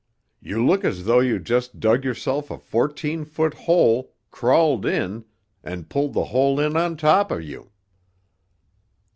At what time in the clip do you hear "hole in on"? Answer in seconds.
6.33-6.97